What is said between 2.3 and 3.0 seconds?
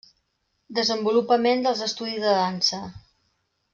Dansa.